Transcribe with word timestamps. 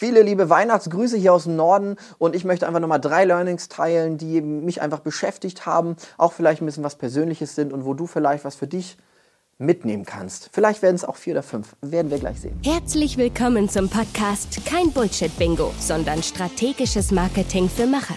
Viele 0.00 0.22
liebe 0.22 0.48
Weihnachtsgrüße 0.48 1.18
hier 1.18 1.34
aus 1.34 1.44
dem 1.44 1.56
Norden 1.56 1.96
und 2.16 2.34
ich 2.34 2.46
möchte 2.46 2.66
einfach 2.66 2.80
nochmal 2.80 3.02
drei 3.02 3.26
Learnings 3.26 3.68
teilen, 3.68 4.16
die 4.16 4.40
mich 4.40 4.80
einfach 4.80 5.00
beschäftigt 5.00 5.66
haben, 5.66 5.94
auch 6.16 6.32
vielleicht 6.32 6.62
ein 6.62 6.64
bisschen 6.64 6.82
was 6.82 6.96
Persönliches 6.96 7.54
sind 7.54 7.70
und 7.70 7.84
wo 7.84 7.92
du 7.92 8.06
vielleicht 8.06 8.46
was 8.46 8.54
für 8.54 8.66
dich 8.66 8.96
mitnehmen 9.58 10.06
kannst. 10.06 10.48
Vielleicht 10.54 10.80
werden 10.80 10.94
es 10.96 11.04
auch 11.04 11.16
vier 11.16 11.34
oder 11.34 11.42
fünf, 11.42 11.76
werden 11.82 12.10
wir 12.10 12.18
gleich 12.18 12.40
sehen. 12.40 12.58
Herzlich 12.64 13.18
willkommen 13.18 13.68
zum 13.68 13.90
Podcast 13.90 14.64
Kein 14.64 14.90
Bullshit-Bingo, 14.90 15.74
sondern 15.78 16.22
strategisches 16.22 17.10
Marketing 17.10 17.68
für 17.68 17.84
Macher. 17.84 18.16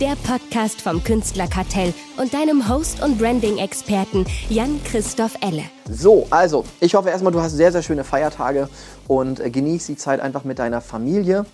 Der 0.00 0.14
Podcast 0.14 0.80
vom 0.80 1.02
Künstlerkartell 1.02 1.92
und 2.18 2.32
deinem 2.32 2.68
Host 2.68 3.02
und 3.02 3.18
Branding-Experten 3.18 4.26
Jan-Christoph 4.48 5.34
Elle. 5.40 5.64
So, 5.90 6.24
also, 6.30 6.64
ich 6.78 6.94
hoffe 6.94 7.08
erstmal, 7.08 7.32
du 7.32 7.40
hast 7.40 7.54
sehr, 7.54 7.72
sehr 7.72 7.82
schöne 7.82 8.04
Feiertage 8.04 8.68
und 9.08 9.40
äh, 9.40 9.50
genieß 9.50 9.86
die 9.86 9.96
Zeit 9.96 10.20
einfach 10.20 10.44
mit 10.44 10.60
deiner 10.60 10.80
Familie. 10.80 11.46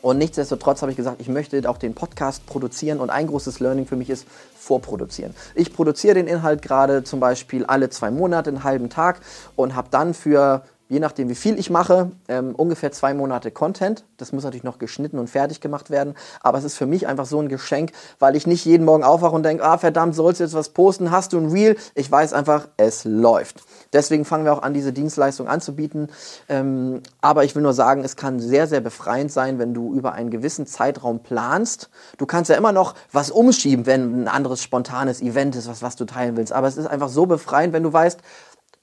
Und 0.00 0.16
nichtsdestotrotz 0.16 0.80
habe 0.80 0.92
ich 0.92 0.96
gesagt, 0.96 1.20
ich 1.20 1.28
möchte 1.28 1.68
auch 1.68 1.76
den 1.76 1.94
Podcast 1.94 2.46
produzieren 2.46 3.00
und 3.00 3.10
ein 3.10 3.26
großes 3.26 3.60
Learning 3.60 3.86
für 3.86 3.96
mich 3.96 4.08
ist 4.08 4.26
vorproduzieren. 4.58 5.34
Ich 5.54 5.74
produziere 5.74 6.14
den 6.14 6.26
Inhalt 6.26 6.62
gerade 6.62 7.04
zum 7.04 7.20
Beispiel 7.20 7.66
alle 7.66 7.90
zwei 7.90 8.10
Monate, 8.10 8.48
einen 8.48 8.64
halben 8.64 8.88
Tag 8.88 9.20
und 9.56 9.74
habe 9.74 9.88
dann 9.90 10.14
für 10.14 10.62
je 10.88 11.00
nachdem 11.00 11.28
wie 11.28 11.34
viel 11.34 11.58
ich 11.58 11.70
mache, 11.70 12.10
ähm, 12.28 12.54
ungefähr 12.54 12.92
zwei 12.92 13.14
Monate 13.14 13.50
Content. 13.50 14.04
Das 14.18 14.32
muss 14.32 14.44
natürlich 14.44 14.64
noch 14.64 14.78
geschnitten 14.78 15.18
und 15.18 15.30
fertig 15.30 15.60
gemacht 15.60 15.90
werden. 15.90 16.14
Aber 16.40 16.58
es 16.58 16.64
ist 16.64 16.76
für 16.76 16.86
mich 16.86 17.06
einfach 17.06 17.26
so 17.26 17.40
ein 17.40 17.48
Geschenk, 17.48 17.92
weil 18.18 18.36
ich 18.36 18.46
nicht 18.46 18.64
jeden 18.64 18.84
Morgen 18.84 19.02
aufwache 19.02 19.34
und 19.34 19.42
denke, 19.44 19.64
ah 19.64 19.78
verdammt, 19.78 20.14
sollst 20.14 20.40
du 20.40 20.44
jetzt 20.44 20.54
was 20.54 20.70
posten? 20.70 21.10
Hast 21.10 21.32
du 21.32 21.38
ein 21.38 21.50
Reel? 21.50 21.76
Ich 21.94 22.10
weiß 22.10 22.32
einfach, 22.32 22.68
es 22.76 23.04
läuft. 23.04 23.62
Deswegen 23.92 24.24
fangen 24.24 24.44
wir 24.44 24.52
auch 24.52 24.62
an, 24.62 24.74
diese 24.74 24.92
Dienstleistung 24.92 25.48
anzubieten. 25.48 26.08
Ähm, 26.48 27.00
aber 27.20 27.44
ich 27.44 27.54
will 27.54 27.62
nur 27.62 27.72
sagen, 27.72 28.04
es 28.04 28.16
kann 28.16 28.40
sehr, 28.40 28.66
sehr 28.66 28.80
befreiend 28.80 29.32
sein, 29.32 29.58
wenn 29.58 29.72
du 29.72 29.94
über 29.94 30.12
einen 30.12 30.30
gewissen 30.30 30.66
Zeitraum 30.66 31.20
planst. 31.22 31.88
Du 32.18 32.26
kannst 32.26 32.50
ja 32.50 32.56
immer 32.56 32.72
noch 32.72 32.94
was 33.10 33.30
umschieben, 33.30 33.86
wenn 33.86 34.24
ein 34.24 34.28
anderes 34.28 34.62
spontanes 34.62 35.22
Event 35.22 35.56
ist, 35.56 35.68
was, 35.68 35.82
was 35.82 35.96
du 35.96 36.04
teilen 36.04 36.36
willst. 36.36 36.52
Aber 36.52 36.68
es 36.68 36.76
ist 36.76 36.86
einfach 36.86 37.08
so 37.08 37.26
befreiend, 37.26 37.72
wenn 37.72 37.82
du 37.82 37.92
weißt, 37.92 38.20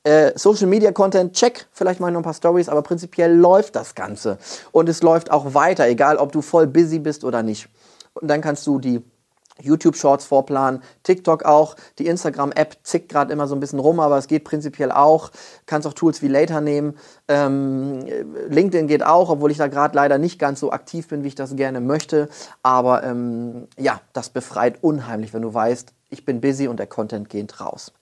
äh, 0.04 0.32
Social 0.36 0.68
Media 0.68 0.92
Content, 0.92 1.34
check, 1.34 1.68
vielleicht 1.72 2.00
mal 2.00 2.12
noch 2.12 2.22
ein 2.22 2.24
paar 2.24 2.34
Stories, 2.34 2.70
aber 2.70 2.82
prinzipiell 2.82 3.36
läuft 3.36 3.76
das 3.76 3.96
Ganze. 3.96 4.38
Und 4.72 4.90
es 4.90 5.02
läuft 5.04 5.32
auch 5.32 5.54
weiter, 5.54 5.88
egal 5.88 6.18
ob 6.18 6.32
du 6.32 6.42
voll 6.42 6.68
busy 6.68 7.00
bist 7.00 7.24
oder 7.24 7.44
nicht. 7.44 7.68
Und 8.14 8.28
dann 8.28 8.42
kannst 8.42 8.66
du 8.68 8.80
die 8.80 9.02
YouTube 9.62 9.96
Shorts 9.96 10.26
vorplanen, 10.26 10.82
TikTok 11.04 11.44
auch, 11.44 11.76
die 12.00 12.08
Instagram 12.08 12.52
App 12.52 12.78
zickt 12.84 13.10
gerade 13.10 13.32
immer 13.32 13.48
so 13.48 13.56
ein 13.56 13.60
bisschen 13.60 13.80
rum, 13.80 14.00
aber 14.00 14.18
es 14.18 14.28
geht 14.28 14.44
prinzipiell 14.44 14.92
auch. 14.92 15.30
Kannst 15.66 15.88
auch 15.88 15.94
Tools 15.94 16.22
wie 16.22 16.28
Later 16.28 16.62
nehmen. 16.62 16.98
Ähm, 17.28 18.06
LinkedIn 18.50 18.88
geht 18.88 19.06
auch, 19.06 19.30
obwohl 19.30 19.52
ich 19.52 19.58
da 19.58 19.68
gerade 19.68 19.96
leider 19.96 20.18
nicht 20.18 20.40
ganz 20.40 20.60
so 20.60 20.72
aktiv 20.72 21.08
bin, 21.08 21.24
wie 21.24 21.28
ich 21.28 21.36
das 21.36 21.56
gerne 21.56 21.80
möchte. 21.80 22.30
Aber 22.64 23.04
ähm, 23.04 23.68
ja, 23.78 24.02
das 24.14 24.30
befreit 24.30 24.80
unheimlich, 24.82 25.34
wenn 25.34 25.44
du 25.44 25.54
weißt, 25.54 25.94
ich 26.10 26.26
bin 26.26 26.42
busy 26.42 26.68
und 26.68 26.78
der 26.78 26.88
Content 26.88 27.30
geht 27.30 27.62
raus. 27.62 27.94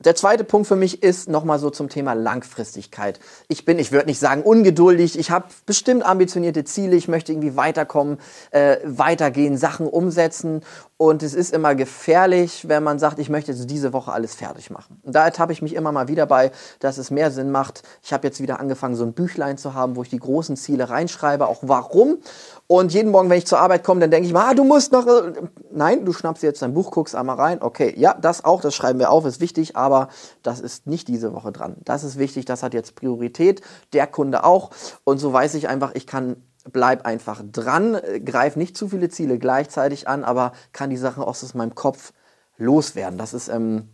Der 0.00 0.16
zweite 0.16 0.42
Punkt 0.42 0.66
für 0.66 0.74
mich 0.74 1.04
ist 1.04 1.28
nochmal 1.28 1.60
so 1.60 1.70
zum 1.70 1.88
Thema 1.88 2.14
Langfristigkeit. 2.14 3.20
Ich 3.46 3.64
bin, 3.64 3.78
ich 3.78 3.92
würde 3.92 4.06
nicht 4.06 4.18
sagen 4.18 4.42
ungeduldig, 4.42 5.16
ich 5.16 5.30
habe 5.30 5.46
bestimmt 5.66 6.04
ambitionierte 6.04 6.64
Ziele, 6.64 6.96
ich 6.96 7.06
möchte 7.06 7.30
irgendwie 7.30 7.56
weiterkommen, 7.56 8.18
äh, 8.50 8.78
weitergehen, 8.82 9.56
Sachen 9.56 9.86
umsetzen 9.86 10.62
und 11.04 11.22
es 11.22 11.34
ist 11.34 11.52
immer 11.52 11.74
gefährlich, 11.74 12.66
wenn 12.66 12.82
man 12.82 12.98
sagt, 12.98 13.18
ich 13.18 13.28
möchte 13.28 13.52
jetzt 13.52 13.68
diese 13.68 13.92
Woche 13.92 14.10
alles 14.10 14.34
fertig 14.34 14.70
machen. 14.70 15.02
Und 15.02 15.14
da 15.14 15.26
ertappe 15.26 15.52
ich 15.52 15.60
mich 15.60 15.74
immer 15.74 15.92
mal 15.92 16.08
wieder 16.08 16.24
bei, 16.24 16.50
dass 16.80 16.96
es 16.96 17.10
mehr 17.10 17.30
Sinn 17.30 17.50
macht. 17.50 17.82
Ich 18.02 18.14
habe 18.14 18.26
jetzt 18.26 18.40
wieder 18.40 18.58
angefangen, 18.58 18.96
so 18.96 19.04
ein 19.04 19.12
Büchlein 19.12 19.58
zu 19.58 19.74
haben, 19.74 19.96
wo 19.96 20.02
ich 20.02 20.08
die 20.08 20.18
großen 20.18 20.56
Ziele 20.56 20.88
reinschreibe, 20.88 21.46
auch 21.46 21.58
warum. 21.60 22.20
Und 22.68 22.94
jeden 22.94 23.10
Morgen, 23.10 23.28
wenn 23.28 23.36
ich 23.36 23.46
zur 23.46 23.60
Arbeit 23.60 23.84
komme, 23.84 24.00
dann 24.00 24.10
denke 24.10 24.26
ich 24.26 24.32
mal, 24.32 24.48
ah, 24.48 24.54
du 24.54 24.64
musst 24.64 24.92
noch. 24.92 25.06
Äh, 25.06 25.34
nein, 25.70 26.06
du 26.06 26.14
schnappst 26.14 26.42
jetzt 26.42 26.62
dein 26.62 26.72
Buch, 26.72 26.90
guckst 26.90 27.14
einmal 27.14 27.36
rein. 27.36 27.60
Okay, 27.60 27.92
ja, 27.98 28.14
das 28.14 28.42
auch, 28.42 28.62
das 28.62 28.74
schreiben 28.74 28.98
wir 28.98 29.10
auf, 29.10 29.26
ist 29.26 29.42
wichtig, 29.42 29.76
aber 29.76 30.08
das 30.42 30.60
ist 30.60 30.86
nicht 30.86 31.08
diese 31.08 31.34
Woche 31.34 31.52
dran. 31.52 31.76
Das 31.84 32.02
ist 32.02 32.18
wichtig, 32.18 32.46
das 32.46 32.62
hat 32.62 32.72
jetzt 32.72 32.94
Priorität, 32.94 33.60
der 33.92 34.06
Kunde 34.06 34.42
auch. 34.44 34.70
Und 35.04 35.18
so 35.18 35.30
weiß 35.30 35.52
ich 35.52 35.68
einfach, 35.68 35.90
ich 35.94 36.06
kann 36.06 36.36
bleib 36.72 37.04
einfach 37.04 37.42
dran, 37.52 38.00
greif 38.24 38.56
nicht 38.56 38.76
zu 38.76 38.88
viele 38.88 39.08
Ziele 39.08 39.38
gleichzeitig 39.38 40.08
an, 40.08 40.24
aber 40.24 40.52
kann 40.72 40.90
die 40.90 40.96
Sachen 40.96 41.22
aus 41.22 41.54
meinem 41.54 41.74
Kopf 41.74 42.12
loswerden. 42.56 43.18
Das 43.18 43.34
ist 43.34 43.48
ähm, 43.48 43.90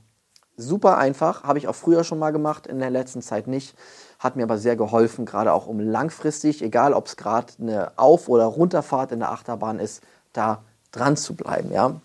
super 0.56 0.98
einfach, 0.98 1.42
habe 1.42 1.58
ich 1.58 1.69
auch 1.69 1.75
früher 1.75 2.04
schon 2.04 2.19
mal 2.19 2.31
gemacht, 2.31 2.66
in 2.66 2.78
der 2.78 2.91
letzten 2.91 3.22
Zeit 3.22 3.47
nicht. 3.47 3.75
Hat 4.19 4.36
mir 4.36 4.44
aber 4.44 4.58
sehr 4.58 4.76
geholfen, 4.76 5.25
gerade 5.25 5.53
auch 5.53 5.66
um 5.66 5.81
langfristig, 5.81 6.62
egal 6.62 6.92
ob 6.92 7.06
es 7.06 7.16
gerade 7.16 7.53
eine 7.58 7.92
Auf- 7.97 8.28
oder 8.28 8.44
Runterfahrt 8.44 9.12
in 9.12 9.20
der 9.20 9.32
Achterbahn 9.32 9.78
ist, 9.78 10.02
da 10.32 10.62
dran 10.92 11.16
zu 11.16 11.34
bleiben. 11.34 11.72
Ja? 11.72 12.00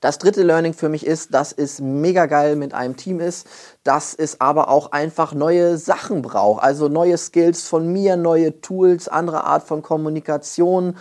Das 0.00 0.18
dritte 0.18 0.42
Learning 0.42 0.72
für 0.72 0.88
mich 0.88 1.06
ist, 1.06 1.34
dass 1.34 1.52
es 1.52 1.80
mega 1.80 2.26
geil 2.26 2.56
mit 2.56 2.74
einem 2.74 2.96
Team 2.96 3.20
ist, 3.20 3.46
dass 3.84 4.14
es 4.14 4.40
aber 4.40 4.68
auch 4.68 4.92
einfach 4.92 5.34
neue 5.34 5.76
Sachen 5.76 6.22
braucht. 6.22 6.62
Also 6.62 6.88
neue 6.88 7.18
Skills 7.18 7.66
von 7.66 7.92
mir, 7.92 8.16
neue 8.16 8.60
Tools, 8.60 9.08
andere 9.08 9.44
Art 9.44 9.62
von 9.62 9.82
Kommunikation, 9.82 10.96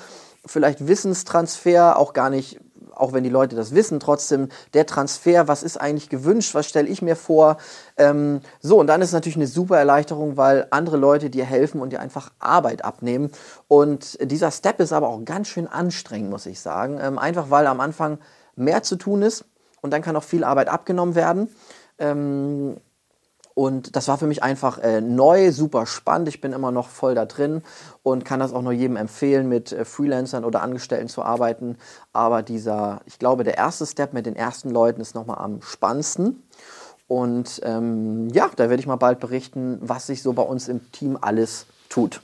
vielleicht 0.46 0.88
Wissenstransfer, 0.88 1.97
auch 1.97 2.13
gar 2.13 2.30
nicht 2.30 2.59
auch 3.00 3.13
wenn 3.13 3.24
die 3.24 3.30
Leute 3.30 3.56
das 3.56 3.74
wissen, 3.74 4.00
trotzdem 4.00 4.50
der 4.74 4.86
Transfer, 4.86 5.47
was 5.47 5.63
ist 5.63 5.78
eigentlich 5.78 6.09
gewünscht, 6.09 6.53
was 6.53 6.68
stelle 6.68 6.88
ich 6.88 7.01
mir 7.01 7.16
vor. 7.16 7.57
Ähm, 7.97 8.41
so, 8.62 8.78
und 8.80 8.88
dann 8.88 9.01
ist 9.01 9.09
es 9.09 9.13
natürlich 9.13 9.38
eine 9.38 9.47
super 9.47 9.78
Erleichterung, 9.78 10.38
weil 10.38 10.68
andere 10.69 10.97
Leute 10.97 11.30
dir 11.30 11.46
helfen 11.46 11.81
und 11.81 11.91
dir 11.91 12.01
einfach 12.01 12.31
Arbeit 12.40 12.84
abnehmen. 12.84 13.31
Und 13.68 14.18
dieser 14.22 14.51
Step 14.51 14.80
ist 14.80 14.91
aber 14.91 15.07
auch 15.07 15.24
ganz 15.24 15.47
schön 15.47 15.68
anstrengend, 15.68 16.30
muss 16.30 16.46
ich 16.46 16.59
sagen. 16.59 17.00
Ähm, 17.01 17.18
einfach 17.18 17.50
weil 17.50 17.68
am 17.68 17.80
Anfang 17.80 18.19
mehr 18.59 18.84
zu 18.84 18.96
tun 18.96 19.22
ist 19.22 19.46
und 19.81 19.92
dann 19.92 20.02
kann 20.02 20.16
auch 20.16 20.24
viel 20.24 20.44
Arbeit 20.44 20.70
abgenommen 20.70 21.16
werden. 21.16 21.50
Ähm, 21.97 22.78
und 23.59 23.97
das 23.97 24.08
war 24.08 24.18
für 24.18 24.25
mich 24.25 24.42
einfach 24.42 24.78
äh, 24.78 25.02
neu, 25.02 25.52
super 25.52 25.86
spannend. 25.86 26.30
Ich 26.30 26.40
bin 26.40 26.53
immer 26.53 26.72
noch 26.72 26.88
voll 26.88 27.14
da 27.14 27.25
drin 27.25 27.62
und 28.03 28.24
kann 28.24 28.40
das 28.40 28.53
auch 28.53 28.62
nur 28.62 28.72
jedem 28.72 28.96
empfehlen, 28.96 29.50
mit 29.50 29.74
äh, 29.74 29.84
Freelancern 29.84 30.46
oder 30.46 30.62
Angestellten 30.62 31.09
zu 31.09 31.24
arbeiten. 31.24 31.78
Aber 32.14 32.42
dieser, 32.42 33.02
ich 33.06 33.19
glaube, 33.19 33.44
der 33.44 33.58
erste 33.58 33.86
Step 33.86 34.14
mit 34.14 34.25
den 34.25 34.38
ersten 34.38 34.69
Leuten 34.69 35.02
ist 35.02 35.14
nochmal 35.14 35.40
am 35.40 35.62
spannendsten. 35.62 36.42
Und 37.09 37.59
ähm, 37.66 38.30
ja, 38.30 38.50
da 38.56 38.69
werde 38.69 38.80
ich 38.80 38.88
mal 38.88 38.96
bald 38.96 39.19
berichten, 39.19 39.78
was 39.81 40.08
sich 40.08 40.24
so 40.24 40.31
bei 40.31 40.44
uns 40.44 40.69
im 40.69 40.92
Team 40.94 41.18
alles 41.19 41.66
tut. 41.90 42.22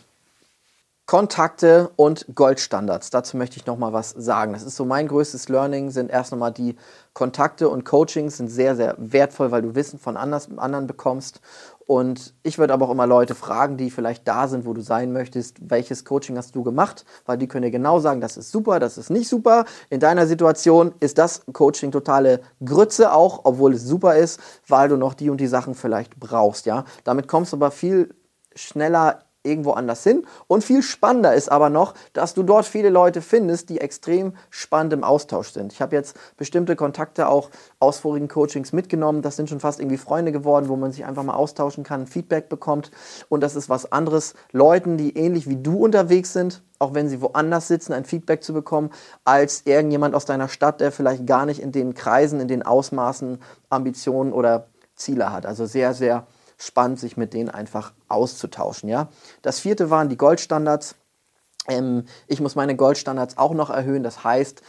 Kontakte 1.07 1.91
und 1.97 2.25
Goldstandards. 2.33 3.11
Dazu 3.11 3.38
möchte 3.38 3.57
ich 3.57 3.67
noch 3.67 3.77
mal 3.77 3.93
was 3.93 4.09
sagen. 4.09 4.53
Das 4.53 4.63
ist 4.63 4.75
so 4.75 4.85
mein 4.85 5.07
größtes 5.07 5.49
Learning, 5.49 5.91
sind 5.91 6.09
erst 6.09 6.31
noch 6.31 6.39
mal 6.39 6.49
die 6.49 6.75
Kontakte 7.13 7.69
und 7.69 7.85
Coachings 7.85 8.38
sind 8.38 8.49
sehr, 8.49 8.75
sehr 8.75 8.95
wertvoll, 8.97 9.51
weil 9.51 9.61
du 9.61 9.75
Wissen 9.75 9.99
von 9.99 10.17
anders, 10.17 10.49
anderen 10.57 10.88
bekommst. 10.88 11.41
Und 11.85 12.33
ich 12.41 12.57
würde 12.57 12.73
aber 12.73 12.88
auch 12.88 12.91
immer 12.91 13.05
Leute 13.05 13.35
fragen, 13.35 13.77
die 13.77 13.91
vielleicht 13.91 14.27
da 14.27 14.47
sind, 14.47 14.65
wo 14.65 14.73
du 14.73 14.81
sein 14.81 15.13
möchtest, 15.13 15.57
welches 15.69 16.05
Coaching 16.05 16.35
hast 16.38 16.55
du 16.55 16.63
gemacht? 16.63 17.05
Weil 17.27 17.38
die 17.38 17.47
können 17.47 17.61
dir 17.61 17.71
genau 17.71 17.99
sagen, 17.99 18.19
das 18.19 18.38
ist 18.38 18.51
super, 18.51 18.79
das 18.79 18.97
ist 18.97 19.11
nicht 19.11 19.29
super. 19.29 19.65
In 19.91 19.99
deiner 19.99 20.25
Situation 20.25 20.95
ist 20.99 21.19
das 21.19 21.44
Coaching 21.53 21.91
totale 21.91 22.41
Grütze 22.63 23.13
auch, 23.13 23.41
obwohl 23.44 23.75
es 23.75 23.83
super 23.83 24.15
ist, 24.15 24.39
weil 24.67 24.89
du 24.89 24.97
noch 24.97 25.13
die 25.13 25.29
und 25.29 25.38
die 25.38 25.45
Sachen 25.45 25.75
vielleicht 25.75 26.19
brauchst, 26.19 26.65
ja. 26.65 26.85
Damit 27.03 27.27
kommst 27.27 27.53
du 27.53 27.57
aber 27.57 27.69
viel 27.69 28.15
schneller 28.55 29.25
irgendwo 29.45 29.72
anders 29.72 30.03
hin. 30.03 30.25
Und 30.47 30.63
viel 30.63 30.81
spannender 30.81 31.33
ist 31.33 31.51
aber 31.51 31.69
noch, 31.69 31.94
dass 32.13 32.33
du 32.33 32.44
dort 32.44 32.66
viele 32.66 32.89
Leute 32.89 33.22
findest, 33.22 33.69
die 33.69 33.79
extrem 33.79 34.33
spannend 34.50 34.94
im 34.94 35.03
Austausch 35.03 35.50
sind. 35.50 35.73
Ich 35.73 35.81
habe 35.81 35.95
jetzt 35.95 36.17
bestimmte 36.38 36.75
Kontakte 36.75 37.28
auch 37.28 37.50
aus 37.79 38.00
vorigen 38.00 38.28
Coachings 38.28 38.73
mitgenommen. 38.73 39.22
Das 39.22 39.35
sind 39.35 39.50
schon 39.50 39.59
fast 39.59 39.79
irgendwie 39.79 39.97
Freunde 39.97 40.31
geworden, 40.31 40.67
wo 40.69 40.75
man 40.75 40.91
sich 40.91 41.06
einfach 41.06 41.23
mal 41.23 41.35
austauschen 41.35 41.83
kann, 41.83 42.07
Feedback 42.07 42.50
bekommt. 42.50 42.91
Und 43.29 43.41
das 43.41 43.56
ist 43.56 43.69
was 43.69 43.91
anderes, 43.91 44.33
Leuten, 44.51 44.97
die 44.97 45.17
ähnlich 45.17 45.47
wie 45.47 45.57
du 45.57 45.83
unterwegs 45.83 46.33
sind, 46.33 46.63
auch 46.79 46.94
wenn 46.94 47.09
sie 47.09 47.21
woanders 47.21 47.68
sitzen, 47.68 47.94
ein 47.94 48.06
Feedback 48.06 48.44
zu 48.44 48.53
bekommen, 48.53 48.92
als 49.24 49.62
irgendjemand 49.65 50.15
aus 50.15 50.25
deiner 50.25 50.50
Stadt, 50.50 50.81
der 50.81 50.92
vielleicht 50.92 51.25
gar 51.25 51.45
nicht 51.45 51.62
in 51.62 51.71
den 51.71 51.94
Kreisen, 51.94 52.39
in 52.39 52.47
den 52.47 52.63
Ausmaßen, 52.63 53.39
Ambitionen 53.69 54.33
oder 54.33 54.68
Ziele 54.95 55.31
hat. 55.31 55.45
Also 55.45 55.65
sehr, 55.65 55.94
sehr 55.94 56.25
spannend, 56.57 57.00
sich 57.00 57.18
mit 57.18 57.34
denen 57.34 57.50
einfach 57.50 57.94
auszutauschen. 58.07 58.90
Ja? 58.90 59.10
Das 59.42 59.60
vierte 59.60 59.90
waren 59.90 60.10
die 60.10 60.18
Goldstandards. 60.18 60.96
Ähm, 61.68 62.06
ich 62.28 62.40
muss 62.40 62.56
meine 62.56 62.75
Goldstandards 62.75 63.38
auch 63.38 63.54
noch 63.54 63.69
erhöhen. 63.69 64.04
Das 64.04 64.24
heißt, 64.24 64.62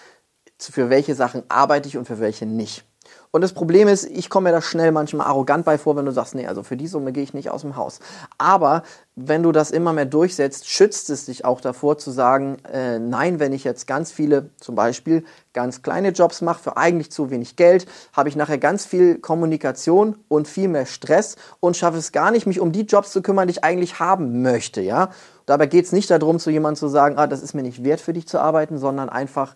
für 0.59 0.91
welche 0.91 1.15
Sachen 1.15 1.43
arbeite 1.49 1.89
ich 1.89 1.97
und 1.97 2.07
für 2.07 2.21
welche 2.21 2.47
nicht. 2.47 2.85
Und 3.31 3.43
das 3.43 3.53
Problem 3.53 3.89
ist, 3.89 4.05
ich 4.05 4.31
komme 4.31 4.49
mir 4.49 4.53
da 4.55 4.63
schnell 4.63 4.93
manchmal 4.93 5.27
arrogant 5.27 5.65
bei 5.65 5.77
vor, 5.79 5.97
wenn 5.97 6.07
du 6.07 6.13
sagst, 6.13 6.35
nee, 6.35 6.47
also 6.47 6.63
für 6.63 6.77
die 6.77 6.87
Summe 6.87 7.13
gehe 7.13 7.23
ich 7.23 7.35
nicht 7.35 7.51
aus 7.51 7.63
dem 7.63 7.77
Haus. 7.77 8.01
Aber 8.39 8.83
wenn 9.15 9.43
du 9.43 9.53
das 9.53 9.71
immer 9.71 9.93
mehr 9.93 10.07
durchsetzt, 10.07 10.69
schützt 10.69 11.11
es 11.11 11.27
dich 11.27 11.45
auch 11.45 11.61
davor 11.61 11.99
zu 11.99 12.11
sagen, 12.11 12.59
äh, 12.73 12.99
nein, 12.99 13.39
wenn 13.41 13.53
ich 13.53 13.65
jetzt 13.65 13.87
ganz 13.87 14.13
viele, 14.13 14.51
zum 14.59 14.75
Beispiel 14.75 15.25
ganz 15.53 15.83
kleine 15.83 16.11
Jobs 16.11 16.43
mache 16.43 16.63
für 16.63 16.77
eigentlich 16.77 17.11
zu 17.11 17.31
wenig 17.31 17.57
Geld, 17.57 17.87
habe 18.13 18.29
ich 18.29 18.37
nachher 18.37 18.59
ganz 18.59 18.87
viel 18.87 19.19
Kommunikation 19.19 20.17
und 20.29 20.49
viel 20.49 20.69
mehr 20.69 20.87
Stress 20.87 21.37
und 21.61 21.77
schaffe 21.77 21.99
es 21.99 22.13
gar 22.13 22.31
nicht, 22.31 22.47
mich 22.47 22.61
um 22.61 22.73
die 22.73 22.83
Jobs 22.83 23.11
zu 23.11 23.23
kümmern, 23.23 23.49
die 23.49 23.53
ich 23.53 23.65
eigentlich 23.65 23.99
haben 24.01 24.43
möchte, 24.43 24.81
ja. 24.81 25.11
Dabei 25.47 25.67
geht 25.67 25.85
es 25.85 25.93
nicht 25.93 26.11
darum, 26.11 26.41
zu 26.41 26.51
jemandem 26.51 26.81
zu 26.81 26.89
sagen, 26.89 27.19
ah, 27.19 27.27
das 27.29 27.41
ist 27.41 27.55
mir 27.55 27.63
nicht 27.63 27.85
wert 27.85 28.01
für 28.01 28.13
dich 28.13 28.27
zu 28.27 28.41
arbeiten, 28.41 28.79
sondern 28.79 29.09
einfach 29.09 29.55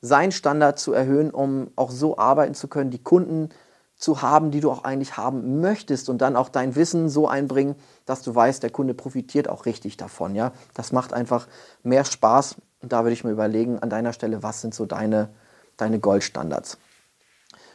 seinen 0.00 0.32
Standard 0.32 0.78
zu 0.78 0.92
erhöhen, 0.92 1.30
um 1.30 1.70
auch 1.76 1.90
so 1.90 2.16
arbeiten 2.18 2.54
zu 2.54 2.68
können, 2.68 2.90
die 2.90 3.02
Kunden 3.02 3.50
zu 3.96 4.22
haben, 4.22 4.50
die 4.50 4.60
du 4.60 4.70
auch 4.70 4.84
eigentlich 4.84 5.18
haben 5.18 5.60
möchtest 5.60 6.08
und 6.08 6.18
dann 6.18 6.34
auch 6.34 6.48
dein 6.48 6.74
Wissen 6.74 7.10
so 7.10 7.28
einbringen, 7.28 7.74
dass 8.06 8.22
du 8.22 8.34
weißt, 8.34 8.62
der 8.62 8.70
Kunde 8.70 8.94
profitiert 8.94 9.48
auch 9.48 9.66
richtig 9.66 9.98
davon. 9.98 10.34
Ja, 10.34 10.52
das 10.72 10.90
macht 10.90 11.12
einfach 11.12 11.46
mehr 11.82 12.06
Spaß. 12.06 12.56
Und 12.80 12.92
da 12.92 13.04
würde 13.04 13.12
ich 13.12 13.24
mir 13.24 13.30
überlegen, 13.30 13.78
an 13.78 13.90
deiner 13.90 14.14
Stelle, 14.14 14.42
was 14.42 14.62
sind 14.62 14.74
so 14.74 14.86
deine, 14.86 15.28
deine 15.76 16.00
Goldstandards? 16.00 16.78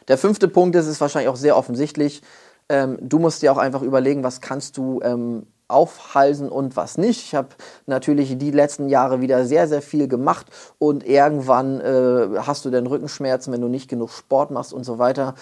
Der 0.08 0.18
fünfte 0.18 0.48
Punkt 0.48 0.74
ist, 0.74 0.86
ist 0.88 1.00
wahrscheinlich 1.00 1.28
auch 1.28 1.36
sehr 1.36 1.56
offensichtlich. 1.56 2.22
Ähm, 2.68 2.98
du 3.00 3.20
musst 3.20 3.42
dir 3.42 3.52
auch 3.52 3.58
einfach 3.58 3.82
überlegen, 3.82 4.24
was 4.24 4.40
kannst 4.40 4.76
du 4.76 5.00
ähm, 5.02 5.46
aufhalsen 5.68 6.48
und 6.48 6.76
was 6.76 6.98
nicht. 6.98 7.24
Ich 7.24 7.34
habe 7.34 7.48
natürlich 7.86 8.38
die 8.38 8.50
letzten 8.50 8.88
Jahre 8.88 9.20
wieder 9.20 9.44
sehr, 9.44 9.66
sehr 9.68 9.82
viel 9.82 10.08
gemacht 10.08 10.46
und 10.78 11.06
irgendwann 11.06 11.80
äh, 11.80 12.38
hast 12.38 12.64
du 12.64 12.70
dann 12.70 12.86
Rückenschmerzen, 12.86 13.52
wenn 13.52 13.60
du 13.60 13.68
nicht 13.68 13.88
genug 13.88 14.10
Sport 14.10 14.50
machst 14.50 14.72
und 14.72 14.84
so 14.84 14.98
weiter. 14.98 15.34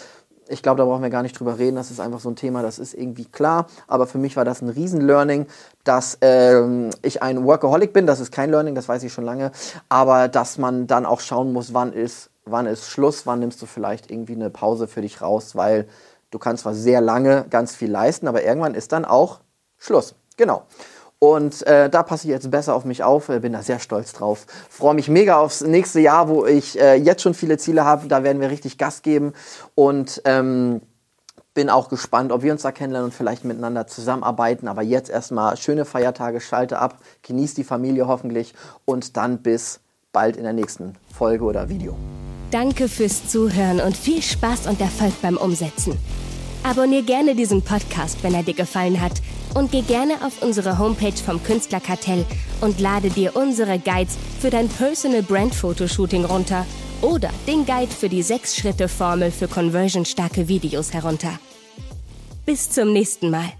Ich 0.49 0.63
glaube, 0.63 0.79
da 0.79 0.85
brauchen 0.85 1.03
wir 1.03 1.11
gar 1.11 1.23
nicht 1.23 1.39
drüber 1.39 1.59
reden. 1.59 1.77
Das 1.77 1.91
ist 1.91 2.01
einfach 2.01 2.21
so 2.21 2.29
ein 2.29 2.37
Thema, 2.37 2.63
das 2.63 2.79
ist 2.79 2.93
irgendwie 2.93 3.25
klar. 3.25 3.67
Aber 3.87 4.07
für 4.07 4.19
mich 4.19 4.37
war 4.37 4.45
das 4.45 4.61
ein 4.61 4.69
Riesen-Learning, 4.69 5.47
dass 5.85 6.19
ähm, 6.21 6.91
ich 7.01 7.23
ein 7.23 7.45
Workaholic 7.45 7.95
bin. 7.95 8.07
Das 8.07 8.21
ist 8.21 8.31
kein 8.31 8.51
Learning, 8.51 8.75
das 8.75 8.87
weiß 8.87 9.03
ich 9.05 9.13
schon 9.13 9.25
lange. 9.25 9.53
Aber 9.89 10.29
dass 10.29 10.59
man 10.59 10.87
dann 10.87 11.07
auch 11.07 11.21
schauen 11.21 11.53
muss, 11.53 11.73
wann 11.73 11.95
ist, 11.95 12.29
wann 12.45 12.67
ist 12.67 12.87
Schluss, 12.87 13.27
wann 13.27 13.41
nimmst 13.41 13.63
du 13.63 13.67
vielleicht 13.67 14.11
irgendwie 14.11 14.35
eine 14.35 14.51
Pause 14.51 14.87
für 14.87 15.01
dich 15.01 15.23
raus, 15.23 15.57
weil 15.57 15.89
du 16.31 16.39
kannst 16.39 16.65
zwar 16.65 16.75
sehr 16.75 17.01
lange 17.01 17.47
ganz 17.49 17.75
viel 17.75 17.91
leisten, 17.91 18.29
aber 18.29 18.45
irgendwann 18.45 18.75
ist 18.75 18.93
dann 18.93 19.07
auch 19.07 19.41
Schluss. 19.85 20.15
Genau. 20.37 20.65
Und 21.19 21.67
äh, 21.67 21.89
da 21.89 22.03
passe 22.03 22.27
ich 22.27 22.31
jetzt 22.31 22.51
besser 22.51 22.75
auf 22.75 22.85
mich 22.85 23.03
auf, 23.03 23.29
äh, 23.29 23.41
bin 23.41 23.55
da 23.55 23.63
sehr 23.63 23.79
stolz 23.79 24.13
drauf. 24.13 24.47
Freue 24.69 24.95
mich 24.95 25.09
mega 25.09 25.37
aufs 25.39 25.63
nächste 25.63 26.01
Jahr, 26.01 26.29
wo 26.29 26.45
ich 26.45 26.79
äh, 26.79 26.97
jetzt 26.97 27.23
schon 27.23 27.35
viele 27.35 27.57
Ziele 27.57 27.85
habe. 27.85 28.09
Da 28.09 28.23
werden 28.23 28.43
wir 28.43 28.51
richtig 28.51 28.77
Gas 28.77 29.01
geben. 29.01 29.33
Und 29.75 30.21
ähm, 30.27 30.83
bin 31.55 31.71
auch 31.71 31.89
gespannt, 31.89 32.33
ob 32.33 32.43
wir 32.43 32.53
uns 32.53 32.63
da 32.63 32.73
kennenlernen 32.73 33.11
und 33.11 33.15
vielleicht 33.15 33.45
miteinander 33.45 33.87
zusammenarbeiten. 33.87 34.69
Aber 34.69 34.83
jetzt 34.83 35.09
erstmal 35.09 35.57
schöne 35.57 35.85
Feiertage, 35.85 36.41
schalte 36.41 36.79
ab, 36.79 36.99
genieß 37.23 37.55
die 37.55 37.65
Familie 37.65 38.07
hoffentlich 38.07 38.55
und 38.85 39.17
dann 39.17 39.39
bis 39.39 39.81
bald 40.13 40.37
in 40.37 40.43
der 40.43 40.53
nächsten 40.53 40.95
Folge 41.17 41.45
oder 41.45 41.69
Video. 41.69 41.97
Danke 42.51 42.89
fürs 42.89 43.29
Zuhören 43.29 43.81
und 43.81 43.97
viel 43.97 44.21
Spaß 44.21 44.67
und 44.67 44.81
Erfolg 44.81 45.15
beim 45.23 45.37
Umsetzen. 45.37 45.99
Abonnier 46.65 47.03
gerne 47.03 47.35
diesen 47.35 47.63
Podcast, 47.63 48.23
wenn 48.23 48.35
er 48.35 48.43
dir 48.43 48.55
gefallen 48.55 49.01
hat 49.01 49.23
und 49.55 49.73
geh 49.73 49.83
gerne 49.83 50.25
auf 50.25 50.43
unsere 50.43 50.79
Homepage 50.79 51.17
vom 51.17 51.43
Künstlerkartell 51.43 52.25
und 52.61 52.81
lade 52.81 53.11
dir 53.11 53.37
unsere 53.37 53.79
Guides 53.79 54.17
für 54.41 54.51
dein 54.51 54.69
Personal 54.69 55.23
Brand 55.23 55.55
Fotoshooting 55.55 56.25
runter 56.25 56.67
oder 57.03 57.31
den 57.47 57.65
Guide 57.65 57.93
für 57.93 58.09
die 58.09 58.23
6-Schritte-Formel 58.23 59.31
für 59.31 59.49
conversionstarke 59.49 60.49
Videos 60.49 60.93
herunter. 60.93 61.39
Bis 62.47 62.71
zum 62.71 62.93
nächsten 62.93 63.31
Mal. 63.31 63.53